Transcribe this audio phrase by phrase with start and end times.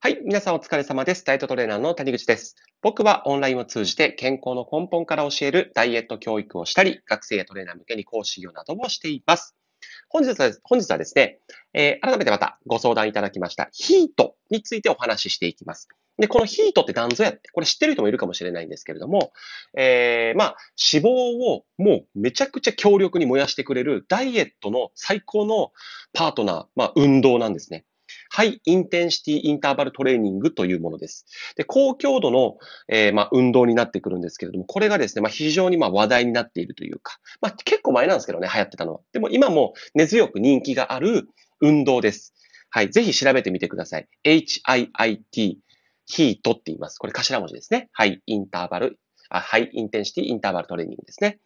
[0.00, 0.20] はい。
[0.24, 1.24] 皆さんお疲れ様です。
[1.24, 2.54] ダイエットトレーナーの谷口です。
[2.82, 9.56] 僕はオンラインを通じて健康の根本から教えるダイエット教育をしたり、学生やトレーナー向けに講師業などもしています。
[10.08, 11.40] 本日は、本日はですね、
[11.74, 15.88] えー、改めてまたご相談いただきましたヒートについてお話ししていきます。
[16.16, 19.32] で、このヒートって何ぞやって、これ知ってる人もいるかもしれないんですけれども、
[19.76, 20.56] えー、まあ、
[20.92, 25.72] 脂肪をもうめちゃくちゃ強力に燃やしてくれるダイエットの最高の
[26.12, 27.84] パートナー、まあ、運動なんですね。
[28.30, 31.26] ハイインテンシティインターバルトレーニングというものです。
[31.56, 32.56] で、高強度の、
[32.88, 39.00] えー、まあ、運動になってくるんですけれども、これがですね、まあ、非常にまあ話題になっているというか、まあ、結構前なんですけどね、流行ってたのは。
[39.12, 41.28] でも今も根強く人気がある
[41.60, 42.34] 運動です。
[42.70, 42.90] はい。
[42.90, 44.08] ぜひ調べてみてください。
[44.24, 45.56] HIIT、
[46.06, 46.98] ヒートって言います。
[46.98, 47.88] これ頭文字ですね。
[47.92, 48.98] ハイインターバル、
[49.30, 51.38] ハイインテンシティインターバルトレーニングですね。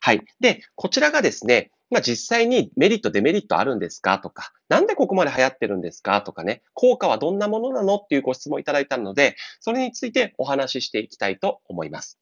[0.00, 0.22] はい。
[0.40, 4.18] で、こちらがですね、まあ、実際にメリット、デメリットあるんですか？
[4.18, 6.20] とか、なんでここまで流行ってるんですか？
[6.22, 7.96] とかね、効果はどんなものなの？
[7.96, 12.18] っていうご質問いただいたので、それについてお話ししていきたいと思います。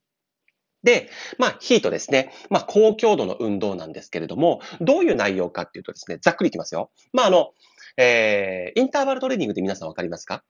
[0.83, 2.31] で、まあ、ヒートですね。
[2.51, 6.91] まあ、高強度の運動なんですけれども、どういう内容かっていうとですね、ざっくりいきますよ。
[7.15, 7.53] まあ、あの、
[7.97, 10.45] えー、インターバルトレーニングって皆さんわかりますか？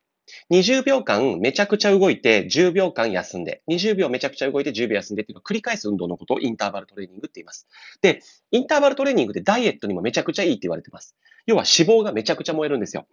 [0.51, 7.67] 20秒間めちゃくちゃ動いて10秒間休んで、20秒めちゃくちゃ動いて10秒休んでっていうのを繰り返す運動のことをインターバルトレーニングって言います。
[8.01, 11.17] で、インターバルトレーニングでダイエットにもめちゃくちゃいいって言われてます。
[11.47, 13.07] 要は脂肪がめちゃくちゃ燃えるんですよ。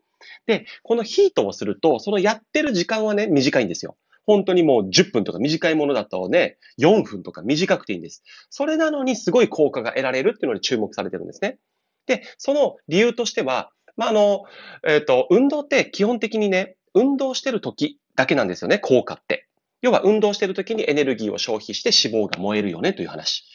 [0.46, 3.98] で、このヒートをすると、そのやってる時間はね、短いんですよ。
[4.26, 8.24] 本当にもう10分とか短いものだとね、4分とか短くていいんです。
[8.50, 11.58] それなのにすごい効果が得られるっていうのに注目されてるんですね。
[12.06, 14.44] で、その理由としては、まあ、あの、
[14.88, 19.48] えっ、ー、と、運動って基本的にね、運動してる時だけなんですよね、効果って。
[19.82, 23.46] 要は運動してる時にエネルギーを消費して脂肪が燃えるよねという話。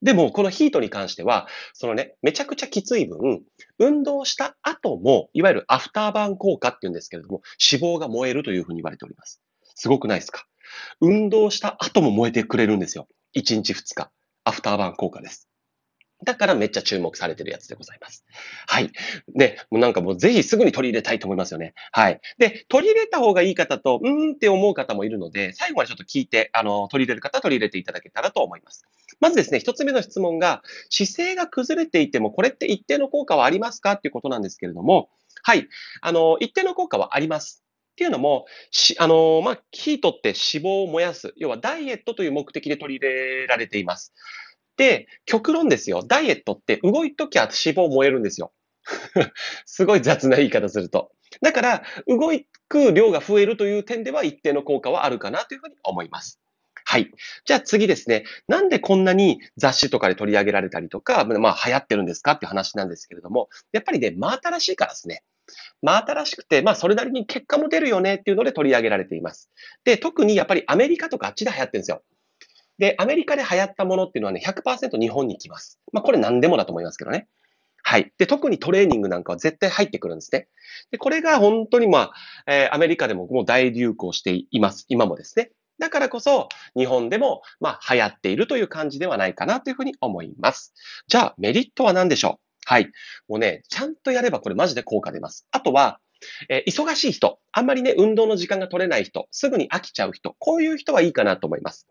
[0.00, 3.42] でも、このヒートに関しては、そのね、めちゃくちゃきつい分、
[3.78, 9.42] 運動した後も、いわゆるアフターバーン効果って言うんですけれども、脂肪が燃えるというふうに言われております。
[9.74, 10.46] すごくないですか？
[11.00, 13.08] 運動した後も燃えてくれるんですよ。
[13.36, 14.10] 1日2日。
[14.44, 15.47] アフターバーン効果です。
[16.24, 18.24] だからめっちゃ注目されてるやつでございます。
[18.66, 18.90] はい。
[19.34, 21.74] で、もうなんかもうぜひすぐに取り入れたいと思いますよね。
[21.92, 22.20] はい。
[22.38, 28.84] で、取り入れた方がいい方と、うーんって思う方もいるので、最後までちょっと聞いて、あの、取り入れる方は取り入れていただけたらと思います。
[29.20, 35.10] まずですね、一つ目の質問が、姿勢が崩れていても、これって一定の効果はありますかっていうことなんですけれども、
[35.42, 35.68] はい。
[36.00, 37.62] あの、一定の効果はあります。
[37.92, 41.32] っていうのも、し、あのまあ、ヒートって脂肪を燃やす。
[41.36, 44.14] 要はダイエットという目的で取り入れられています。
[44.78, 46.02] で、極論ですよ。
[46.06, 48.52] ダイエットって動いときゃ脂肪燃えるんですよ。
[49.66, 51.10] すごい雑な言い方すると。
[51.42, 52.30] だから、動
[52.68, 56.40] く量が増えるという点では一定の効果はあるかなというふうに思います。
[56.84, 57.10] はい。
[57.44, 58.24] じゃあ次ですね。
[58.46, 65.22] なんでこんなに雑誌とかで取り上げられたりとか、まあ流行ってるんですかっていう話なんですけれども、やっぱりね、真新しいからですね。
[65.82, 69.50] 真新しくて、まあそれなりに結果も出るよねっていうので取り上げられています。
[69.84, 72.02] で、特にやっぱりアメリカとかあっちで流行ってるんですよ。
[72.78, 75.80] で、アメリカで流行ったものっていうのはね、100%日本に来ます。
[75.92, 77.28] まあ、これ何でもだと思いますけどね。
[77.82, 78.12] はい。
[78.18, 80.48] で、特にトレーニングなんかは絶対入ってくるんですね。
[80.90, 82.12] で、これが本当にまあ、
[82.46, 84.84] えー、アメリカでももう大流行しています。
[84.88, 85.52] 今もですね。
[85.78, 90.74] だからこそ、日本でも、まあ、流行っているという感じではないかなというふうに思います。
[91.06, 92.40] じゃあ、メリットは何でしょう？
[92.66, 92.90] はい。
[93.28, 95.46] もうね、ちゃんとやればこれマジで効果出ます。
[95.50, 96.00] あとは、
[96.48, 101.86] えー、忙しい人、あんまりね、運動の時間が取れない人、すぐに飽きちゃう人、こういう人はいいかなと思います。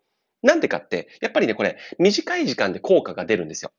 [0.48, 3.74] なんでかって、やっぱりね、これ、短い時間で効果が出るんですよ。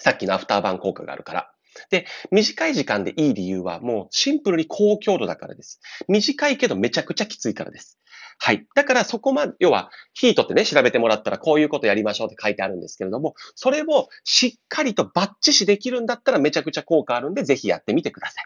[0.00, 1.52] さっきのアフターバン効果があるから。
[1.90, 5.80] で、短い時間でいい理由はもうシンプルに高強度だからです。
[6.08, 7.98] 短いけどめちゃくちゃきついからです。
[8.38, 8.66] はい。
[8.74, 18.44] だからそこまで、要は、ヒートってね、調べてもらったらこういうことやりましょうって書いてあるんですけれども、それをしっかりとバッチシできるんだったらめちゃくちゃ効果あるんで、ぜひやってみてください。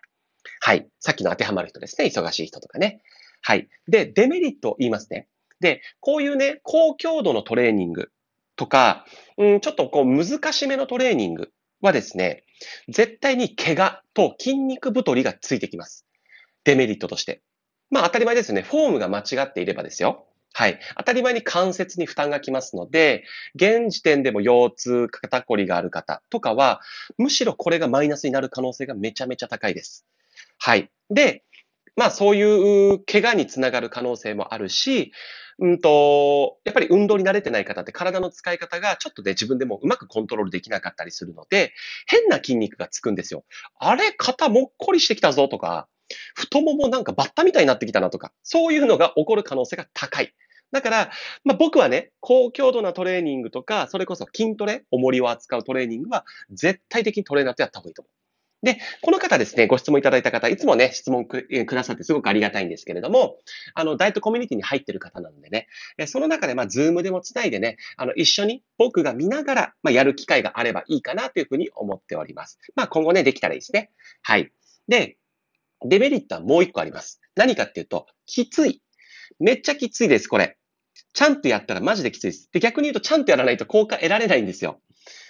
[0.60, 0.86] はい。
[1.00, 2.06] さっきの当てはまる人ですね。
[2.08, 3.00] 忙しい人とかね。
[3.40, 3.68] はい。
[3.88, 5.28] で、デメリットを言いますね。
[5.60, 8.10] で、こういうね、高強度のトレーニング
[8.56, 9.06] とか、
[9.38, 12.44] うん、ちょっとこう難しめのトレーニングはですね、
[12.88, 16.06] 絶対に怪我と筋肉太りがついてきます。
[16.64, 17.42] デメリットとして。
[17.90, 18.62] まあ当たり前ですよね。
[18.62, 20.26] フォームが間違っていればですよ。
[20.52, 20.80] はい。
[20.96, 23.24] 当たり前に関節に負担がきますので、
[23.56, 26.80] 現時点でも腰痛、肩こりがある方とかは、
[27.18, 30.06] むしろこれがマイナスになる可能性がめちゃめちゃ高いです。
[30.58, 30.90] はい。
[31.10, 31.44] で、
[31.96, 32.42] まあそうい
[32.94, 35.12] う怪我につながる可能性もあるし、
[35.58, 41.72] うんと、やっぱり運動に慣れてない方って体の使い方がちょっとね、自分でもうまくコントロールできなかったりするので、
[42.06, 43.44] 変な筋肉がつくんですよ。
[43.78, 45.88] あれ、肩もっこりしてきたぞとか、
[46.34, 50.34] 太ももなんかバッタみたいになってきたなとか、そういうのが起こる可能性が高い。
[50.72, 51.10] だから、
[51.44, 58.25] まあ、僕はね、高強度なトレーニングとか、それこそ筋トレ、重りを扱うトレーニングは絶対的にトレーナーとやった方がいいと思う。
[58.62, 63.38] で、この方ですね、ご質問いただいた方、いつもね、質問くくださってすごくありがたいんですけれども、
[63.74, 65.68] あの、ダイエットコミュニティに入ってる方なのでね、
[66.06, 72.58] その中で、まあ、ズームでもつないでね、あの、一緒に僕が見ながら、まあ、やる機会があればいいかなというふうに思っております。
[72.74, 73.90] まあ、今後ね、できたらいいですね。
[74.22, 74.50] はい。
[74.88, 75.16] で、
[75.84, 77.20] デメリットはもう一個あります。
[77.34, 78.82] 何かっていうと、きつい。
[79.38, 80.56] めっちゃきついです、これ。
[81.12, 82.48] ちゃんとやったらマジできついです。
[82.52, 84.80] で、逆に言うと、ちゃんとやらないと効果得られないんですよ。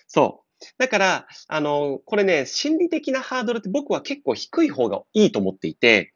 [0.06, 0.45] そう。
[0.78, 6.12] だから、あの、これね、心理的なハードルって僕は結構低い方がいいと思っていて、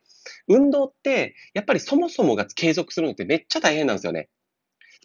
[0.48, 4.28] 運動って、やっぱりそもそもが継続するのってめっちゃ大変なんですよね。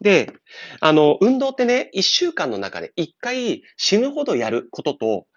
[0.01, 0.33] で、
[0.81, 5.27] あの、運動ってね、一週間の中で一回死ぬほどやることと、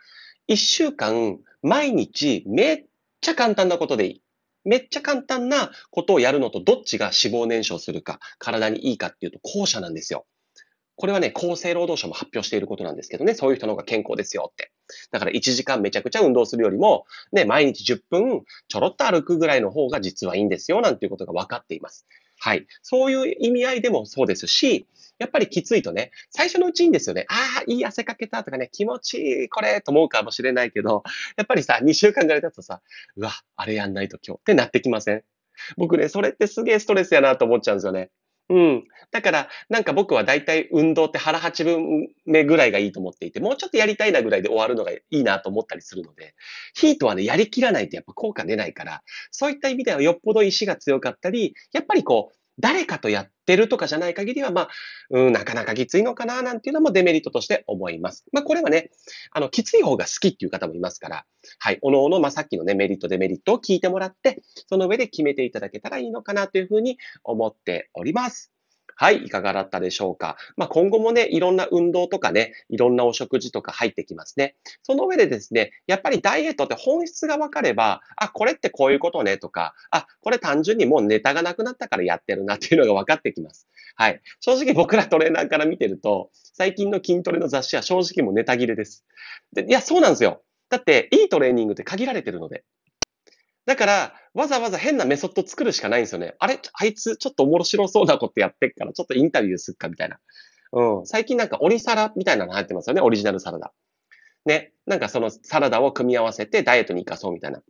[0.47, 2.87] 一週間毎日めっ
[3.21, 4.23] ちゃ簡単なことでいい。
[4.65, 10.27] めっちゃ簡単なことをやるのとどっちが脂肪燃焼するか、体にいいかっていうと後者なんですよ。
[11.01, 14.73] これはね、厚生労働省も発表していることなんですけどね、そういう人の方が健康ですよって。
[15.13, 22.07] だから1時間めちゃくちゃ運動するよりも、ね、毎日10分ちょろっと歩くぐらいの方が実はいいんですよ、なんていうことが分かっています。
[22.41, 22.67] はい。
[22.83, 27.27] そういう意味合いでもそうですし、やっぱりきついとね、最初のうちいいんですよね。
[27.29, 31.05] ああ、いい汗かけたとかね、気持ちいい、これ、と思うかもしれないけど、
[31.37, 32.81] やっぱりさ、2週間ぐらい経つとさ、
[33.17, 35.25] うわ、あれやんないと今日ってなってきません？
[35.77, 38.11] 僕ね、それってすげえストレスやなと思っちゃうんですよね。
[38.51, 38.85] うん。
[39.11, 46.35] だから、なんか僕は大体運動って腹八分目ぐらいがいいと思っていて、もうちょっとやりたいなぐらいで終わるのがいいなと思ったりするので、
[46.75, 54.69] ヒートはね、やりきらないとやっぱ効果出ないから、そういった意味ではよっぽど意志が強かったり、やっぱりこう、誰かとやってるとかじゃない限りは、まあ、
[55.11, 58.25] うん、なかなかきついのかな、なんていうのもデメリットとして思います。
[58.33, 58.91] まあ、これはね、
[59.33, 61.27] あの、きつい方が好きっていう方もいますから、
[61.59, 68.53] はい、おのおの、まあ、さっきのね、メリット、デメリットを聞いてもらって、その上で決めていただけたらいいのかなというふうに思っております。
[69.01, 70.37] はい、いかがだったでしょうか？
[70.57, 74.57] まあ、今後もね、いろんな運動とかね、いろんなお食事とか入ってきますね。
[74.83, 83.69] その上でですね、やっぱりダイエットって本質が分かれば、あ、これってこういうことねとか、あ、これ単純にもうネタがなくなったからやってるなっていうのが分かってきます。
[83.95, 84.21] はい。
[84.41, 89.05] 正直僕らトレーナーから見てると、最近の筋トレの雑誌は正直もうネタ切れです。
[89.53, 90.43] でいや、そうなんですよ。
[90.71, 92.65] だって、いいトレーニングって限られてるので。
[93.69, 96.35] だから、わざわざ変なメソッド作るしかないんですよね。
[96.39, 96.59] あれ？
[96.73, 100.19] あいつちょっと面白そうなことやってっから、ちょっとインタビューすっかみたいな。
[100.73, 101.07] うん。
[101.07, 103.03] 最近なんかオリサラみたいなの流行ってますよね。
[103.03, 103.75] オリジナルサラダ。
[104.47, 104.73] ね。
[104.87, 107.61] なんかそのサラダを組み合わせてダイエットに活かそうみたいな。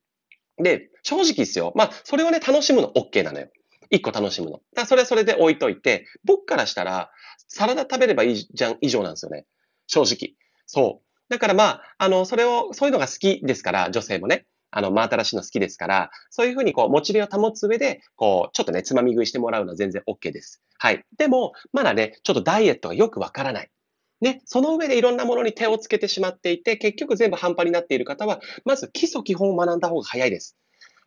[0.63, 1.73] で、正直ですよ。
[1.75, 3.49] まあ、それをね、楽しむの OK なのよ。
[3.91, 4.61] 一個楽しむの。
[4.77, 7.11] だそれはそれで置いといて、僕からしたら、
[7.49, 9.47] サラダ食べればいいじゃん以上なんですよね。
[9.89, 10.37] 正直。
[10.67, 11.05] そう。
[11.29, 14.47] だからまあ、あの、それを、そういうのが好きですから、女性もね。
[14.71, 20.63] あの、真新しいの好きですから、そういうふうにこう、モチベを保つ上で、こう、ちょっとね、つまみ食いしてもらうのは全然 OK です。
[20.79, 21.05] はい。
[21.17, 23.71] でも、まだね、ちょっとダイエットがよくわからない。
[24.21, 30.57] ね、その上でいろんなものに手をつけてしまっていて、結局全部半端になっている方は、まず基礎基本を学んだ方が早いです。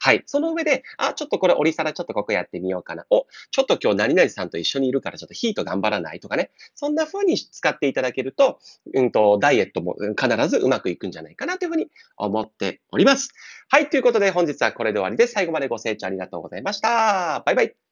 [0.04, 0.24] はい。
[0.26, 3.06] その上で、あ、ちょっとこれ、折り皿ちょっとここやってみようかな。
[3.12, 6.50] お、ちょっと今日何々さんと一緒にいるからちょっとヒート頑張らないとかね。
[6.74, 8.58] そんな風に使っていただけると、
[8.96, 13.30] うんと、ダイエットも必ずうまくいくんじゃないかなというふうに思っております。
[13.70, 13.92] はい。
[13.92, 15.34] ということで本日はこれで終わりです。
[15.34, 17.44] 最後までご清聴ありがとうございました。
[17.46, 17.91] バイバイ。